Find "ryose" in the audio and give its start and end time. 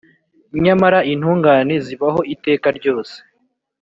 2.77-3.15